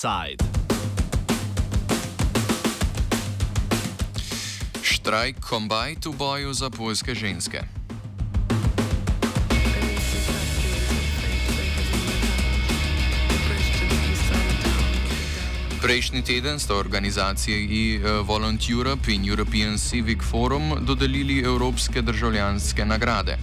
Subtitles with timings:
[0.00, 0.40] Offside.
[4.82, 7.60] Štrajk kombajt v boju za poljske ženske.
[15.82, 23.36] Prejšnji teden sta organizaciji eh, Volunteer Europe in European Civic Forum dodelili Evropske državljanske nagrade.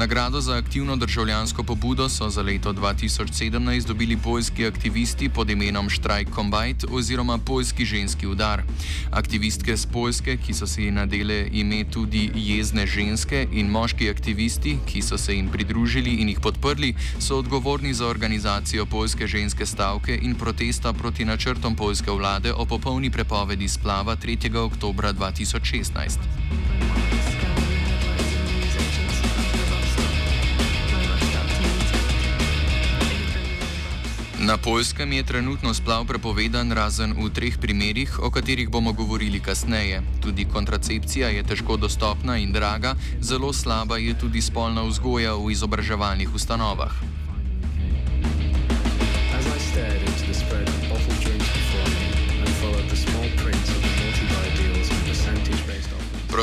[0.00, 6.32] Nagrado za aktivno državljansko pobudo so za leto 2017 dobili poljski aktivisti pod imenom Strike
[6.34, 8.62] Combite oziroma Poljski ženski udar.
[9.10, 15.02] Aktivistke z Poljske, ki so si nadele ime tudi jezne ženske in moški aktivisti, ki
[15.02, 20.34] so se jim pridružili in jih podprli, so odgovorni za organizacijo poljske ženske stavke in
[20.34, 24.56] protesta proti načrtom poljske vlade o popolni prepovedi splava 3.
[24.56, 27.09] oktober 2016.
[34.50, 40.02] Na Poljskem je trenutno splav prepovedan razen v treh primerjih, o katerih bomo govorili kasneje.
[40.22, 46.34] Tudi kontracepcija je težko dostopna in draga, zelo slaba je tudi spolna vzgoja v izobraževalnih
[46.34, 47.19] ustanovah.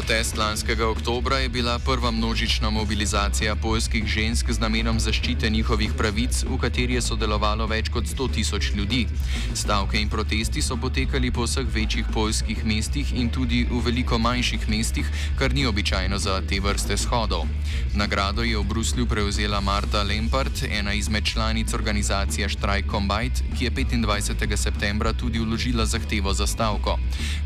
[0.08, 6.44] Protest lanskega oktobra je bila prva množična mobilizacija poljskih žensk z namenom zaščite njihovih pravic,
[6.48, 9.02] v kateri je sodelovalo več kot 100 tisoč ljudi.
[9.54, 14.70] Stavke in protesti so potekali po vseh večjih poljskih mestih in tudi v veliko manjših
[14.70, 17.44] mestih, kar ni običajno za te vrste shodov.
[17.94, 23.72] Nagrado je v Bruslju prevzela Marta Lempart, ena izmed članic organizacije Strike Combite, ki je
[23.72, 24.56] 25.
[24.56, 26.96] septembra tudi vložila zahtevo za stavko.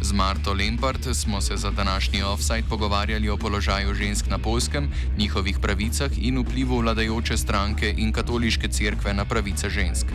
[0.02, 4.92] Z Marto Lempart smo se za današnji off offside pogovarjali o položaju žensk na polskem,
[5.18, 10.08] njihovih pravicah in vplivu vladajoče stranke in katoliške cerkve na pravice žensk.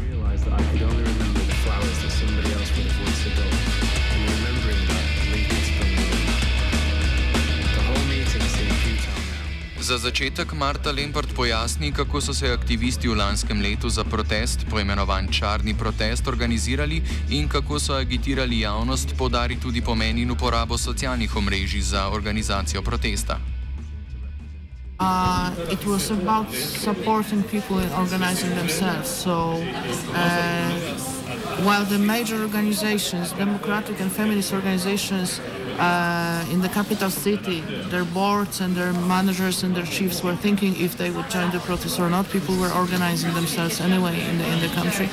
[9.86, 15.28] Za začetek Marta Lempart pojasni, kako so se aktivisti v lanskem letu za protest, poimenovan
[15.30, 21.80] Črni protest, organizirali in kako so agitirali javnost, podari tudi pomen in uporabo socialnih omrežij
[21.80, 23.38] za organizacijo protesta.
[24.98, 26.50] Uh, it was about
[26.82, 29.06] supporting people in organizing themselves.
[29.06, 29.62] So,
[30.14, 30.70] uh,
[31.62, 35.40] while the major organizations, democratic and feminist organizations,
[35.78, 37.60] uh, in the capital city,
[37.90, 41.60] their boards and their managers and their chiefs were thinking if they would join the
[41.60, 42.28] protest or not.
[42.30, 45.08] People were organizing themselves anyway in the, in the country.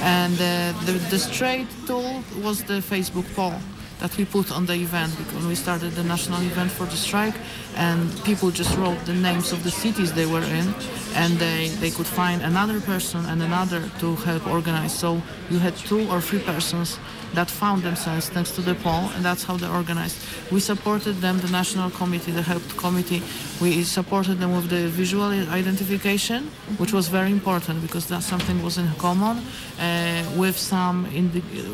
[0.00, 3.54] And uh, the, the straight tool was the Facebook poll
[4.00, 7.34] that we put on the event because we started the national event for the strike
[7.76, 10.74] and people just wrote the names of the cities they were in
[11.14, 15.20] and they, they could find another person and another to help organize so
[15.50, 16.98] you had two or three persons
[17.34, 20.16] that found themselves thanks to the poll, and that's how they organized.
[20.50, 23.22] We supported them, the national committee, the help committee.
[23.60, 28.78] We supported them with the visual identification, which was very important because that something was
[28.78, 29.42] in common,
[29.78, 31.06] uh, with some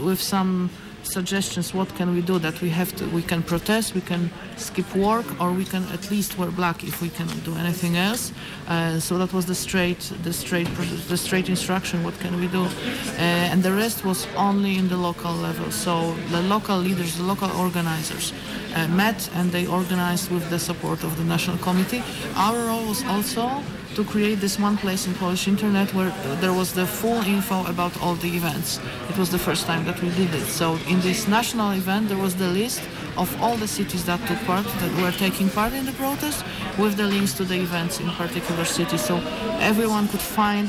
[0.05, 0.71] with some
[1.07, 4.95] suggestions what can we do that we have to we can protest we can skip
[4.95, 8.33] work or we can at least wear black if we cannot do anything else.
[8.69, 10.69] Uh, so that was the straight the straight
[11.09, 12.65] the straight instruction what can we do?
[12.65, 15.71] Uh, and the rest was only in the local level.
[15.71, 18.33] So the local leaders the local organizers
[18.75, 22.03] uh, met and they organized with the support of the national committee.
[22.37, 23.63] Our role was also
[23.95, 26.11] to create this one place in Polish internet where
[26.41, 28.81] there was the full info about all the events.
[29.09, 30.47] It was the first time that we did it.
[30.47, 32.83] So in this national event, there was the list
[33.17, 36.45] of all the cities that took part, that were taking part in the protest,
[36.79, 39.05] with the links to the events in particular cities.
[39.05, 39.17] So
[39.61, 40.69] everyone could find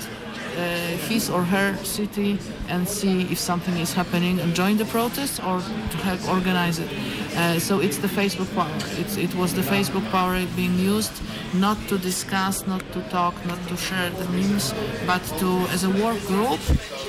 [1.07, 2.39] his or her city
[2.69, 5.59] and see if something is happening and join the protest or
[5.91, 6.89] to help organize it.
[7.35, 8.71] Uh, so it's the Facebook power.
[8.99, 11.21] It's, it was the Facebook power being used
[11.53, 14.73] not to discuss, not to talk, not to share the memes,
[15.05, 16.59] but to, as a work group,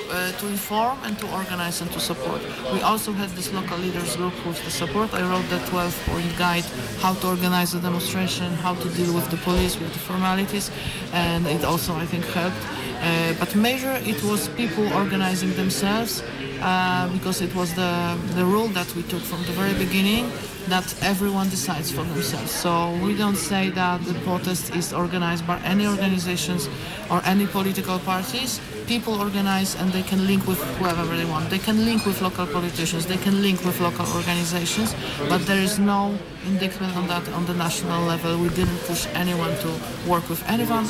[0.09, 2.41] uh, to inform and to organize and to support.
[2.73, 5.13] We also had this local leaders group who's the support.
[5.13, 6.65] I wrote the 12-point guide
[6.99, 10.71] how to organize a demonstration, how to deal with the police, with the formalities,
[11.13, 12.57] and it also, I think, helped.
[12.99, 16.23] Uh, but major, it was people organizing themselves
[16.61, 20.29] uh, because it was the, the rule that we took from the very beginning
[20.67, 22.51] that everyone decides for themselves.
[22.51, 26.67] So we don't say that the protest is organized by any organizations
[27.09, 28.59] or any political parties.
[28.85, 31.49] People organize and they can link with whoever they want.
[31.49, 34.95] They can link with local politicians, they can link with local organizations,
[35.29, 38.37] but there is no indictment on that on the national level.
[38.37, 39.69] We didn't push anyone to
[40.09, 40.85] work with anyone.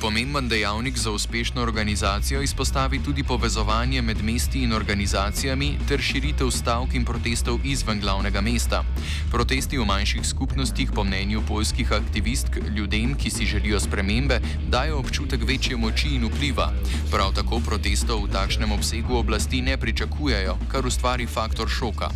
[0.00, 6.50] Kot pomemben dejavnik za uspešno organizacijo izpostavi tudi povezovanje med mesti in organizacijami ter širitev
[6.50, 8.84] stavk in protestov izven glavnega mesta.
[9.30, 15.44] Protesti v manjših skupnostih, po mnenju polskih aktivistk, ljudem, ki si želijo spremembe, dajo občutek
[15.48, 16.72] večje moči in vpliva.
[17.10, 22.08] Prav tako protestov v takšnem obsegu oblasti ne pričakujejo, kar ustvari faktor šoka.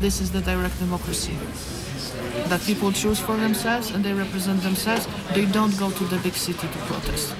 [0.00, 1.36] This is the direct democracy.
[2.48, 5.06] That people choose for themselves and they represent themselves.
[5.34, 7.34] They don't go to the big city to protest.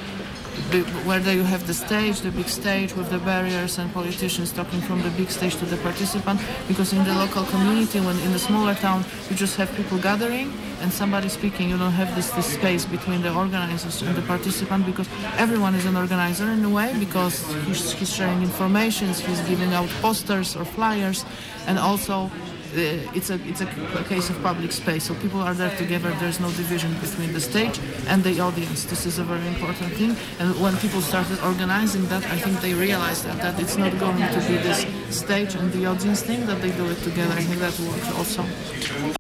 [1.05, 5.03] where you have the stage, the big stage with the barriers and politicians talking from
[5.03, 8.75] the big stage to the participant, because in the local community, when in the smaller
[8.75, 10.53] town, you just have people gathering
[10.83, 14.85] and somebody speaking, you don't have this, this space between the organizers and the participant
[14.85, 15.09] because
[15.39, 19.89] everyone is an organizer in a way because he's, he's sharing information, he's giving out
[20.03, 21.25] posters or flyers,
[21.67, 22.31] and also
[22.77, 23.69] Uh, it's a it's a,
[23.99, 25.05] a, case of public space.
[25.05, 26.11] So people are there together.
[26.21, 28.85] There's no division between the stage and the audience.
[28.85, 30.15] This is a very important thing.
[30.39, 34.19] And when people started organizing that, I think they realized that, that it's not going
[34.19, 37.33] to be this stage and the audience thing that they do it together.
[37.33, 39.17] I think that works also.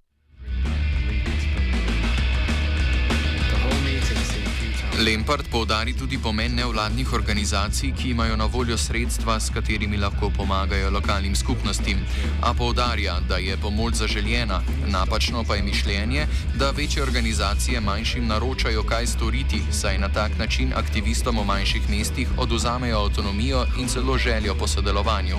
[5.07, 10.91] Lempard povdari tudi pomen nevladnih organizacij, ki imajo na voljo sredstva, s katerimi lahko pomagajo
[10.91, 11.99] lokalnim skupnostim.
[12.43, 16.27] A povdarja, da je pomoč zaželjena, napačno pa je mišljenje,
[16.59, 22.29] da večje organizacije manjšim naročajo, kaj storiti, saj na tak način aktivistom v manjših mestih
[22.39, 25.37] oduzamejo avtonomijo in celo željo po sodelovanju.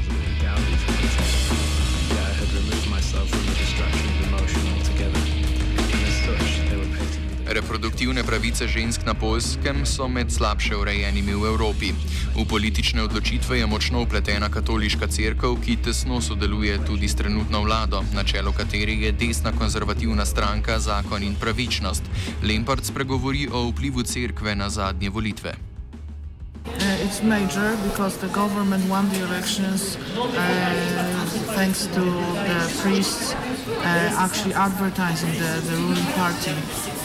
[7.57, 11.89] Reproduktivne pravice žensk na Polskem so med slabše urejenimi v Evropi.
[12.38, 18.06] V politične odločitve je močno upletena katoliška crkva, ki tesno sodeluje tudi s trenutno vlado,
[18.13, 22.06] na čelu kateri je desna konzervativna stranka Zakon in pravičnost.
[22.45, 25.57] Lempard spregovori o vplivu crkve na zadnje volitve.
[26.77, 31.17] Uh, it's major because the government won the elections uh,
[31.57, 32.06] thanks to
[32.50, 36.54] the priests uh, actually advertising the, the ruling party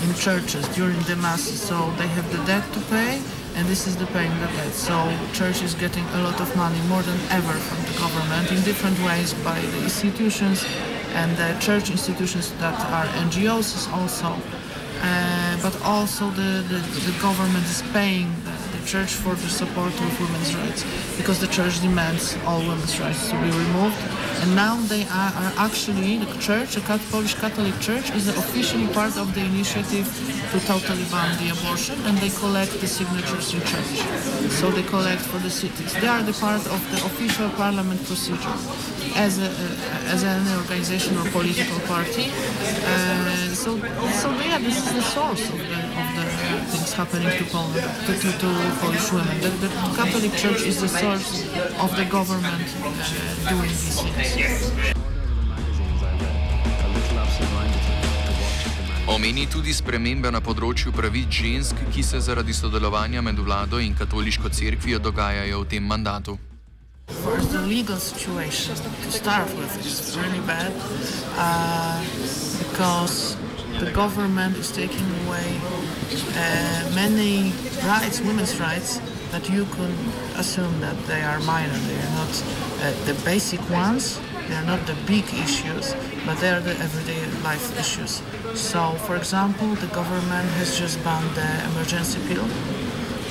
[0.05, 1.59] in churches during the masses.
[1.59, 3.23] So they have the debt to pay,
[3.57, 4.75] and this is the paying the debt.
[4.75, 4.97] So
[5.33, 8.99] church is getting a lot of money, more than ever, from the government in different
[9.09, 10.67] ways by the institutions
[11.21, 14.37] and the church institutions that are NGOs also.
[15.01, 20.21] Uh, but also the, the, the government is paying the church for the support of
[20.21, 20.85] women's rights
[21.17, 23.99] because the church demands all women's rights to be removed
[24.43, 26.81] and now they are, are actually, the church, the
[27.13, 30.07] Polish Catholic Church, is officially part of the initiative
[30.51, 33.95] to totally ban the abortion, and they collect the signatures in church.
[34.59, 35.95] So they collect for the cities.
[35.95, 38.59] They are the part of the official parliament procedure
[39.15, 39.49] as a,
[40.11, 42.27] as an organization or political party.
[42.27, 43.79] Uh, so,
[44.23, 45.82] so yeah, this is the source of the,
[46.15, 46.25] the
[46.71, 48.49] things happening to Poland, to, to, to
[48.81, 49.41] Polish women.
[49.41, 51.45] The, the, Catholic Church is the source
[51.81, 54.93] of the government uh, doing these things.
[59.07, 64.49] Omeni tudi spremembe na področju pravic žensk, ki se zaradi sodelovanja med vlado in katoliško
[64.49, 66.39] cerkvijo dogajajo v tem mandatu.
[67.09, 70.73] First, the legal situation to start with is really bad
[71.37, 71.99] uh,
[72.63, 73.37] because
[73.81, 75.82] the government is taking away
[76.95, 77.53] many
[77.85, 79.01] rights, women's rights,
[79.31, 79.93] that you can
[80.37, 81.79] assume that they are minor.
[81.89, 82.33] They are not
[82.81, 84.21] uh, the basic ones.
[84.49, 85.95] They are not the big issues,
[86.27, 88.23] but they are the everyday life issues.
[88.55, 92.47] So, for example, the government has just banned the emergency pill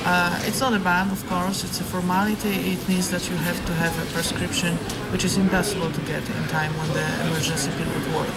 [0.04, 2.72] uh, it's not a ban, of course, it's a formality.
[2.72, 4.74] It means that you have to have a prescription,
[5.12, 8.36] which is impossible to get in time when the emergency pill would work.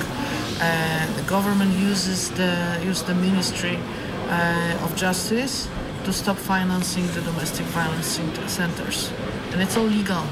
[0.61, 3.79] Uh, the government uses the, use the Ministry
[4.27, 5.67] uh, of Justice
[6.03, 9.11] to stop financing the domestic violence centers.
[9.51, 10.23] And it's all legal.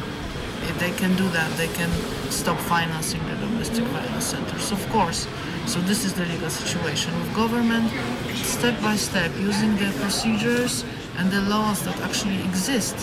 [0.70, 1.50] If they can do that.
[1.58, 1.90] They can
[2.32, 5.28] stop financing the domestic violence centers, of course.
[5.66, 7.92] So this is the legal situation with government,
[8.36, 10.84] step by step, using the procedures
[11.18, 12.96] and the laws that actually exist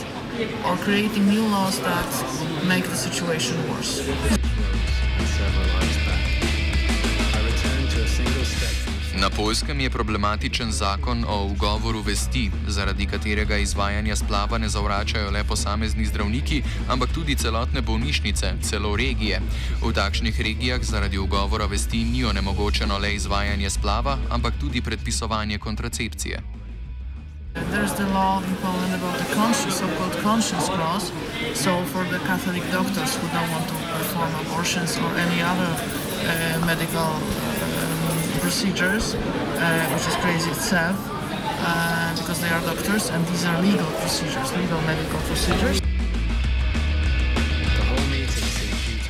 [0.66, 4.06] or creating new laws that make the situation worse.
[9.20, 15.44] Na Poljskem je problematičen zakon o ugovoru vesti, zaradi katerega izvajanja splava ne zavračajo le
[15.44, 19.40] posamezni zdravniki, ampak tudi celotne bolnišnice, celo regije.
[19.82, 26.40] V takšnih regijah zaradi ugovora vesti ni onemogočeno le izvajanje splava, ampak tudi predpisovanje kontracepcije.
[27.54, 31.12] There's the law in Poland about the conscience, so-called conscience clause.
[31.54, 36.66] So for the Catholic doctors who don't want to perform abortions or any other uh,
[36.66, 37.49] medical um,
[38.50, 40.98] procedures, uh, which is crazy itself,
[41.62, 45.78] uh, because they are doctors, and these are legal procedures, legal medical procedures.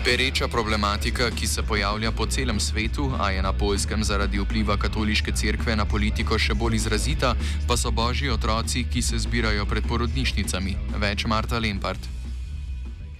[0.05, 5.33] Pereča problematika, ki se pojavlja po celem svetu, a je na polskem zaradi vpliva katoliške
[5.33, 7.35] cerkve na politiko še bolj izrazita,
[7.69, 10.77] pa so božji otroci, ki se zbirajo pred porodnišnicami.
[11.01, 12.20] Več Marta Lempart.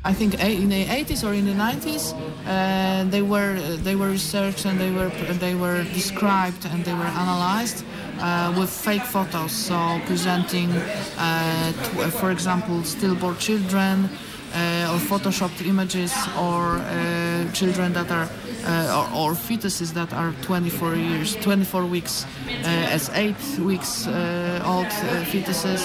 [0.03, 2.15] I think in the 80s or in the 90s,
[2.47, 7.11] uh, they were they were researched and they were they were described and they were
[7.25, 7.85] analyzed
[8.19, 10.71] uh, with fake photos, so presenting,
[11.19, 11.73] uh,
[12.21, 18.29] for example, stillborn children uh, Uh, or photoshopped images or uh, children that are
[18.67, 24.61] uh, or, or, fetuses that are 24 years, 24 weeks uh, as eight weeks uh,
[24.67, 24.89] old
[25.31, 25.81] fetuses.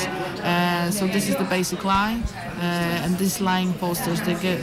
[0.92, 2.20] so this is the basic lie,
[2.60, 4.60] and these lying posters they get,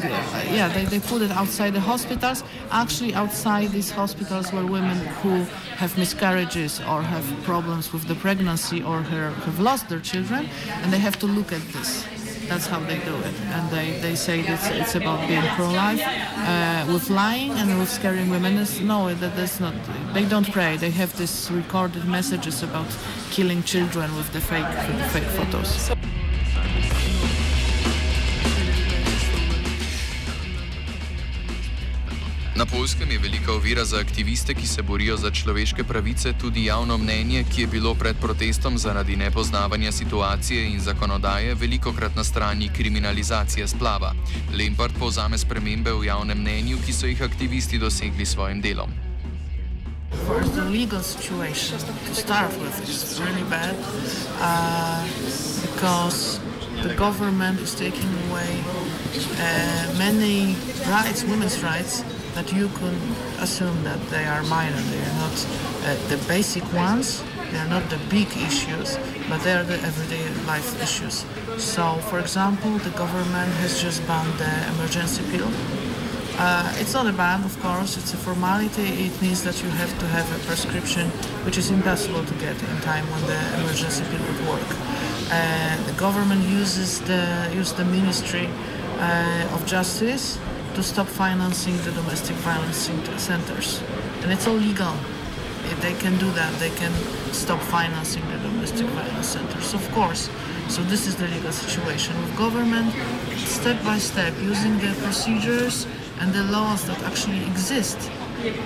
[0.51, 2.43] yeah, they, they put it outside the hospitals.
[2.73, 5.45] Actually, outside these hospitals where women who
[5.77, 10.49] have miscarriages or have problems with the pregnancy or have lost their children,
[10.83, 12.05] and they have to look at this
[12.49, 13.35] that's how they do it.
[13.55, 16.03] And they, they say it's, it's about being pro-life.
[16.05, 19.75] Uh, with lying and with scaring women, no, that, that's not.
[20.13, 20.77] They don't pray.
[20.77, 22.87] They have these recorded messages about
[23.31, 26.12] killing children with the fake, with the fake photos.
[32.63, 36.99] Na polskem je velika ovira za aktiviste, ki se borijo za človeške pravice, tudi javno
[36.99, 42.71] mnenje, ki je bilo pred protestom zaradi nepoznavanja situacije in zakonodaje veliko krat na strani
[42.77, 44.15] kriminalizacije splava.
[44.59, 48.91] Lempard povzame spremembe v javnem mnenju, ki so jih aktivisti dosegli s svojim delom.
[50.55, 53.75] The legal situation to start with is really bad
[54.39, 55.03] uh,
[55.75, 56.39] because
[56.83, 58.55] the government is taking away
[59.39, 60.55] uh, many
[60.87, 62.95] rights, women's rights, that you can
[63.41, 64.81] assume that they are minor.
[64.93, 65.37] They are not
[65.85, 67.23] uh, the basic ones.
[67.51, 68.99] They are not the big issues,
[69.29, 71.27] but they are the everyday life issues.
[71.59, 75.51] So, for example, the government has just banned the emergency pill.
[76.39, 79.07] Uh, it's not a ban, of course, it's a formality.
[79.07, 81.11] It means that you have to have a prescription,
[81.45, 84.69] which is impossible to get in time when the emergency pill would work.
[85.31, 88.49] Uh, the government uses the, use the Ministry
[88.99, 90.39] uh, of Justice
[90.75, 93.83] to stop financing the domestic violence centers.
[94.23, 94.95] And it's all legal.
[95.65, 96.53] If they can do that.
[96.59, 96.93] They can
[97.33, 100.29] stop financing the domestic violence centers, of course.
[100.69, 102.93] So this is the legal situation with government,
[103.37, 105.87] step by step, using the procedures
[106.21, 108.11] and the laws that actually exist,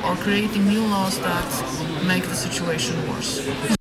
[0.04, 3.75] or creating new laws that make the situation worse.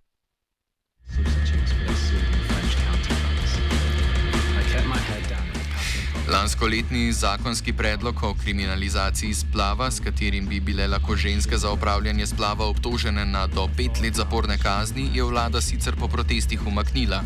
[6.56, 12.66] Lanskoletni zakonski predlog o kriminalizaciji splava, s katerim bi bile lahko ženske za upravljanje splava
[12.66, 17.24] obtožene na do pet let zaporne kazni, je vlada sicer po protestih umaknila.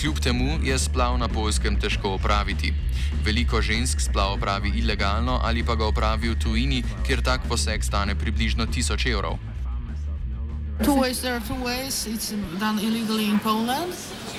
[0.00, 2.72] Kljub temu je splav na polskem težko opraviti.
[3.24, 8.14] Veliko žensk splav opravi ilegalno ali pa ga opravi v tujini, kjer tak poseg stane
[8.14, 9.49] približno 1000 evrov.
[10.82, 12.06] Two ways, there are two ways.
[12.06, 13.92] It's done illegally in Poland.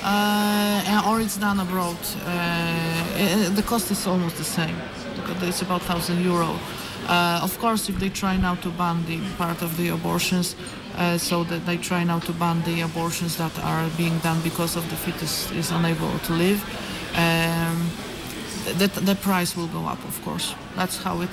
[0.03, 1.97] uh, or it's done abroad.
[2.25, 4.75] Uh, the cost is almost the same.
[5.41, 6.57] It's about thousand euro.
[7.07, 10.55] Uh, of course, if they try now to ban the part of the abortions,
[10.97, 14.75] uh, so that they try now to ban the abortions that are being done because
[14.75, 16.61] of the fetus is unable to live,
[17.15, 17.89] um,
[18.77, 20.03] the, the price will go up.
[20.05, 21.29] Of course, that's how it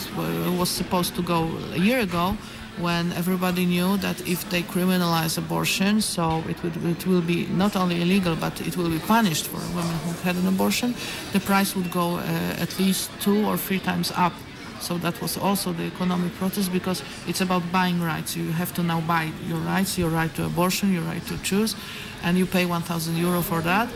[0.59, 2.37] was supposed to go a year ago
[2.81, 7.77] when everybody knew that if they criminalize abortion, so it, would, it will be not
[7.77, 10.95] only illegal, but it will be punished for women who had an abortion,
[11.33, 12.21] the price would go uh,
[12.59, 14.33] at least two or three times up.
[14.81, 18.37] So that was also the economic protest because it's about buying rights.
[18.37, 21.75] You have to now buy your rights, your right to abortion, your right to choose,
[22.23, 23.89] and you pay 1,000 euro for that,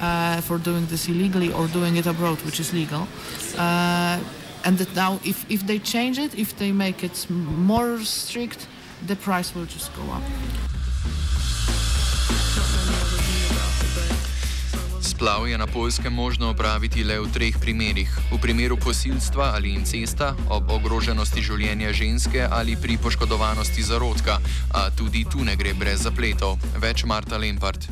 [0.00, 3.06] uh, for doing this illegally or doing it abroad, which is legal.
[3.56, 4.18] Uh,
[4.64, 8.66] and that now if, if they change it, if they make it more strict,
[9.06, 10.22] the price will just go up.
[15.20, 20.32] Splav je na polskem možno opraviti le v treh primerih: v primeru posilstva ali incesta,
[20.48, 24.40] ob ogroženosti življenja ženske ali pri poškodovanosti zarodka,
[24.72, 26.56] a tudi tu ne gre brez zapletov.
[26.80, 27.84] Več Marta Lempart.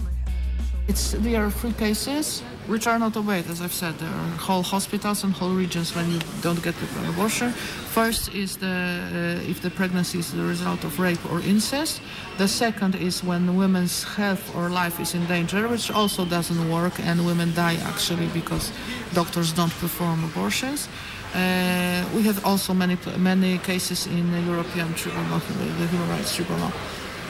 [0.89, 3.99] It's, there are three cases which are not obeyed, as I've said.
[3.99, 7.51] There are whole hospitals and whole regions when you don't get the abortion.
[7.51, 12.01] First is the, uh, if the pregnancy is the result of rape or incest.
[12.37, 17.01] The second is when women's health or life is in danger, which also doesn't work,
[17.01, 18.71] and women die actually because
[19.15, 20.89] doctors don't perform abortions.
[21.35, 25.41] Uh, we have also many many cases in the European Tribunal,
[25.79, 26.73] the Human Rights Tribunal.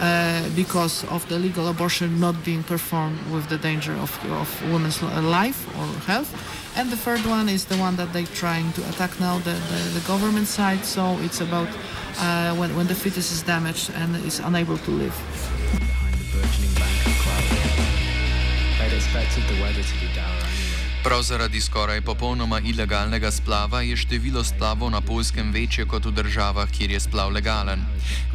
[0.00, 5.02] Uh, because of the legal abortion not being performed with the danger of, of women's
[5.02, 6.32] life or health.
[6.76, 9.98] And the third one is the one that they're trying to attack now, the, the,
[9.98, 10.84] the government side.
[10.84, 11.68] So it's about
[12.18, 15.16] uh, when, when the fetus is damaged and is unable to live.
[15.78, 20.47] Behind the burgeoning bank of cloud, I'd expected the weather to be dour.
[21.08, 26.68] Prav zaradi skoraj popolnoma ilegalnega splava je število splavov na polskem večje kot v državah,
[26.68, 27.80] kjer je splav legalen.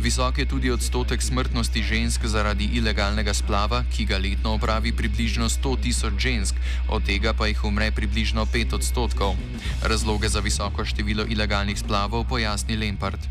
[0.02, 5.76] Visok je tudi odstotek smrtnosti žensk zaradi ilegalnega splava, ki ga letno opravi približno 100
[5.84, 6.56] tisoč žensk,
[6.90, 9.38] od tega pa jih umre približno 5 odstotkov.
[9.86, 13.22] Razloge za visoko število ilegalnih splavov pojasni Lempart.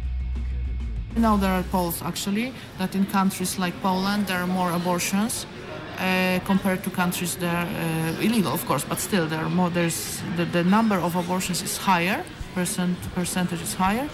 [1.17, 5.47] Now there are polls actually that in countries like Poland there are more abortions
[5.99, 9.71] uh, compared to countries that are uh, illegal, of course, but still there are more.
[9.71, 14.09] There's the, the number of abortions is higher, percent percentage is higher,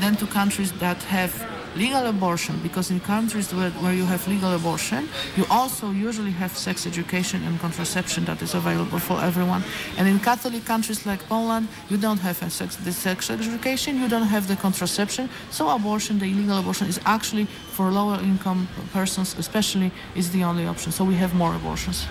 [0.00, 1.32] than to countries that have
[1.76, 6.56] legal abortion because in countries where, where you have legal abortion you also usually have
[6.56, 9.62] sex education and contraception that is available for everyone.
[9.98, 14.28] And in catholic countries like poland you don't have sex, the sex education you don't
[14.34, 15.28] have the contraception.
[15.50, 20.66] So abortion the illegal abortion is actually for lower income persons especially is the only
[20.66, 20.92] option.
[20.92, 22.06] So we have more abortions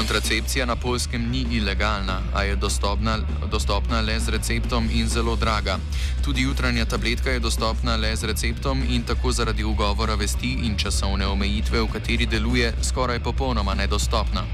[0.00, 3.18] Kontracepcija na polskem ni ilegalna, a je dostopna,
[3.50, 5.78] dostopna le z receptom in zelo draga.
[6.24, 11.26] Tudi jutranja tabletka je dostopna le z receptom in tako zaradi ugovora vesti in časovne
[11.26, 14.44] omejitve, v kateri deluje, skoraj popolnoma nedostopna.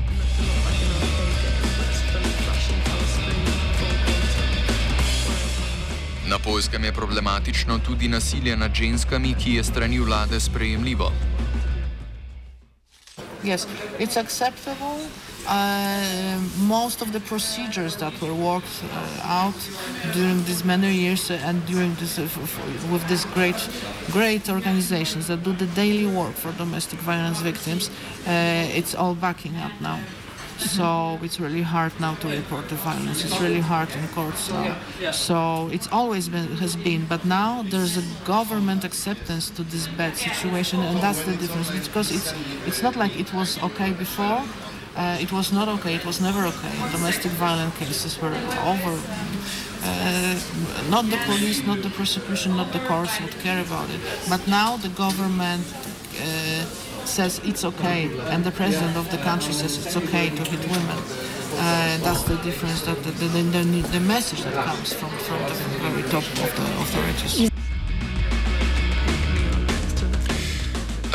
[6.27, 11.13] Na polskem je problematično tudi nasilje nad ženskami, ki je strani vlade sprejemljivo.
[13.45, 13.67] Yes,
[13.99, 15.07] it's acceptable.
[15.49, 19.55] Uh, most of the procedures that were worked uh, out
[20.13, 22.19] during these many years uh, and during this
[22.91, 23.69] with these great
[24.11, 27.91] great organizations that do the daily work for domestic violence victims
[28.27, 30.01] it's all backing up now.
[30.59, 33.25] So it's really hard now to report the violence.
[33.25, 34.77] It's really hard in courts now
[35.13, 37.07] so it's always been has been.
[37.07, 42.11] But now there's a government acceptance to this bad situation and that's the difference because
[42.11, 42.35] it's
[42.67, 44.43] it's not like it was okay before
[44.97, 45.95] uh, it was not okay.
[45.95, 46.73] It was never okay.
[46.91, 48.99] Domestic violence cases were over.
[49.89, 50.35] Uh,
[50.91, 54.01] not the police, not the prosecution, not the courts would care about it.
[54.29, 55.65] But now the government
[56.19, 56.65] uh,
[57.05, 60.99] says it's okay, and the president of the country says it's okay to hit women.
[61.59, 62.83] Uh, that's the difference.
[62.83, 65.39] That the, the, the, the, message that comes from, from
[65.73, 67.56] the very top of the authorities.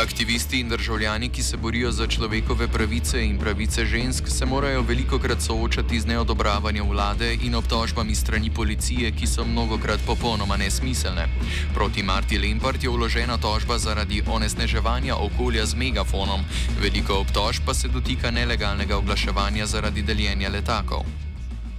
[0.02, 5.20] Aktivisti in državljani, ki se borijo za človekove pravice in pravice žensk, se morajo veliko
[5.20, 11.28] krat soočati z neodobravanjem vlade in obtožbami strani policije, ki so mnogokrat popolnoma nesmiselne.
[11.74, 16.42] Proti Marti Lempart je vložena tožba zaradi onesneževanja okolja z megafonom,
[16.82, 21.06] veliko obtožb pa se dotika nelegalnega oglaševanja zaradi deljenja letakov.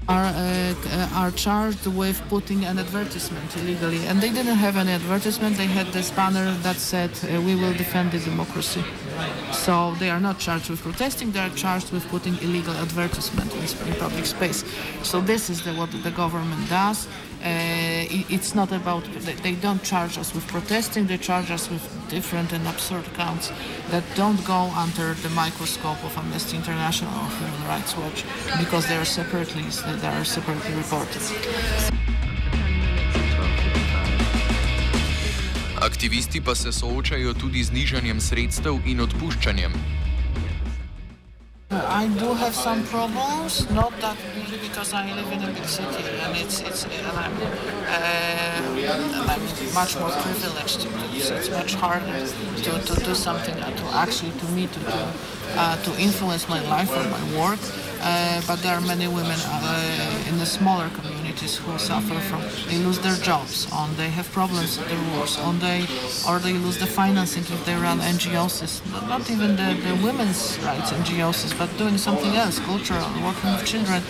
[0.09, 5.57] Are uh, are charged with putting an advertisement illegally, and they didn't have any advertisement.
[5.57, 8.85] They had this banner that said, uh, "We will defend the democracy."
[9.53, 13.63] So they are not charged with protesting; they are charged with putting illegal advertisement in,
[13.89, 14.65] in public space.
[15.03, 17.07] So this is the, what the government does.
[17.43, 19.03] Uh, it's not about
[19.43, 23.51] they don't charge us with protesting they charge us with different and absurd counts
[23.91, 28.25] that don't go under the microscope of Amnesty International or Human Rights Watch
[28.61, 29.65] because they are separately
[30.01, 31.23] they are separately reported.
[35.83, 39.73] Aktivisti pa se soočajo tudi z nižanjem sredstev in odpuščanjem.
[41.75, 46.05] I do have some problems, not that big because I live in a big city
[46.21, 47.97] and it's it's and I'm, uh,
[48.83, 52.27] and I'm much more privileged do so it's much harder
[52.65, 55.13] to, to do something uh, to actually to me to to,
[55.57, 57.61] uh, to influence my life or my work.
[58.03, 62.43] Uh, but there are many women uh, in the smaller communities who suffer from.
[62.69, 65.87] They lose their jobs, or they have problems with divorce, or they
[66.29, 68.55] or they lose the financing if they run NGOs.
[69.09, 74.03] Not even the, the women's rights NGOs, but doing something else, cultural, working with children,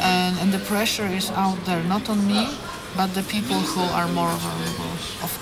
[0.00, 2.48] and, and the pressure is out there, not on me,
[2.96, 4.83] but the people who are more vulnerable,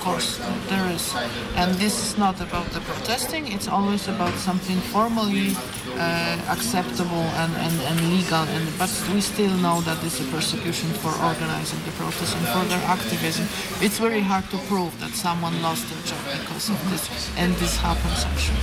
[0.02, 0.38] course,
[0.68, 1.14] there is.
[1.54, 5.54] And this is not about the protesting, it's always about something formally
[5.96, 8.42] uh, acceptable and, and, and legal.
[8.54, 12.64] And, but we still know that is a persecution for organizing the protest and for
[12.68, 13.46] their activism.
[13.80, 17.04] It's very hard to prove that someone lost their job because of this,
[17.36, 18.62] and this happens actually.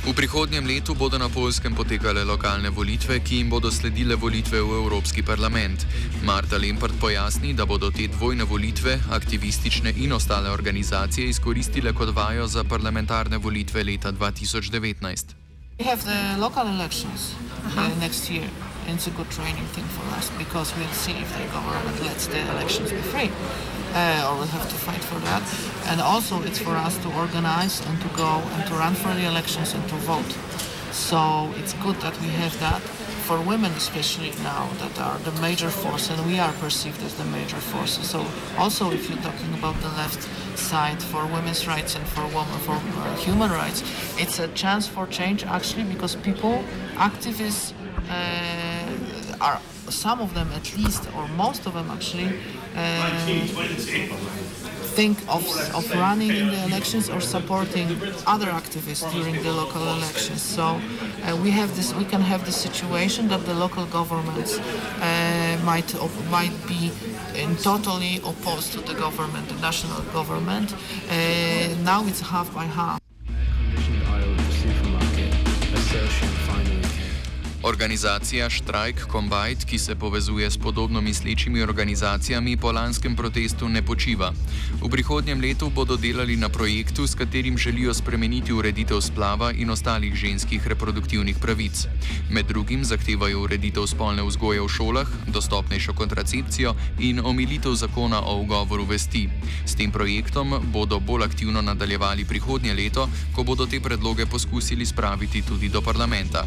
[0.00, 4.80] V prihodnjem letu bodo na Polskem potekale lokalne volitve, ki jim bodo sledile volitve v
[4.80, 5.84] Evropski parlament.
[6.24, 12.48] Marta Lempert pojasni, da bodo te dvojne volitve, aktivistične in ostale organizacije, izkoristile kot vajo
[12.48, 15.36] za parlamentarne volitve leta 2019.
[15.78, 17.36] We have the local elections
[17.76, 18.48] uh, next year.
[18.86, 22.40] It's a good training thing for us because we'll see if the government lets the
[22.50, 23.30] elections be free.
[23.92, 25.42] Uh, or we'll have to fight for that.
[25.86, 29.26] And also, it's for us to organize and to go and to run for the
[29.26, 30.32] elections and to vote.
[30.92, 32.82] So it's good that we have that
[33.30, 37.24] for women, especially now, that are the major force, and we are perceived as the
[37.24, 37.98] major force.
[38.08, 38.26] So
[38.58, 40.22] also, if you're talking about the left
[40.58, 43.84] side for women's rights and for women for uh, human rights,
[44.18, 46.64] it's a chance for change actually because people,
[46.94, 47.72] activists.
[48.10, 52.28] Uh, are some of them at least, or most of them actually,
[52.76, 53.10] uh,
[54.98, 55.44] think of,
[55.74, 57.88] of running in the elections or supporting
[58.26, 60.42] other activists during the local elections.
[60.42, 65.58] So uh, we have this, we can have the situation that the local governments uh,
[65.64, 65.94] might
[66.30, 66.90] might be
[67.62, 70.74] totally opposed to the government, the national government.
[70.74, 72.99] Uh, now it's half by half.
[77.62, 84.32] Organizacija Štrajk Combite, ki se povezuje s podobno mislečimi organizacijami, po lanskem protestu ne počiva.
[84.82, 90.14] V prihodnjem letu bodo delali na projektu, s katerim želijo spremeniti ureditev splava in ostalih
[90.14, 91.86] ženskih reproduktivnih pravic.
[92.30, 98.84] Med drugim zahtevajo ureditev spolne vzgoje v šolah, dostopnejšo kontracepcijo in omilitev zakona o ugovoru
[98.84, 99.28] vesti.
[99.66, 105.42] S tem projektom bodo bolj aktivno nadaljevali prihodnje leto, ko bodo te predloge poskusili spraviti
[105.42, 106.46] tudi do parlamenta.